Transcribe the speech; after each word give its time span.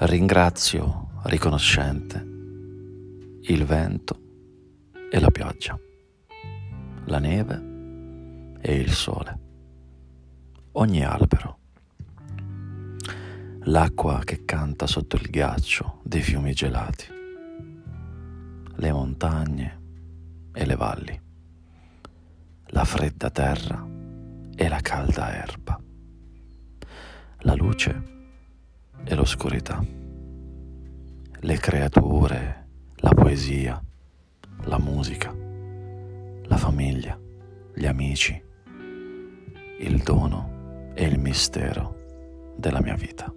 ringrazio 0.00 1.08
riconoscente 1.22 2.18
il 3.44 3.64
vento 3.64 4.20
e 5.10 5.18
la 5.18 5.30
pioggia, 5.30 5.78
la 7.06 7.18
neve 7.18 8.58
e 8.60 8.74
il 8.74 8.92
sole, 8.92 9.38
ogni 10.72 11.02
albero, 11.02 11.58
l'acqua 13.60 14.20
che 14.22 14.44
canta 14.44 14.86
sotto 14.86 15.16
il 15.16 15.30
ghiaccio 15.30 16.00
dei 16.02 16.20
fiumi 16.20 16.52
gelati, 16.52 17.06
le 18.74 18.92
montagne 18.92 19.80
e 20.52 20.66
le 20.66 20.76
valli, 20.76 21.20
la 22.66 22.84
fredda 22.84 23.30
terra 23.30 23.82
e 24.54 24.68
la 24.68 24.80
calda 24.80 25.34
erba, 25.34 25.80
la 27.38 27.54
luce 27.54 28.14
e 29.08 29.14
l'oscurità, 29.14 29.84
le 31.40 31.58
creature, 31.58 32.66
la 32.96 33.10
poesia, 33.10 33.80
la 34.64 34.78
musica, 34.78 35.32
la 36.42 36.56
famiglia, 36.56 37.18
gli 37.72 37.86
amici, 37.86 38.42
il 39.78 40.02
dono 40.02 40.90
e 40.94 41.04
il 41.04 41.20
mistero 41.20 42.54
della 42.56 42.80
mia 42.82 42.96
vita. 42.96 43.32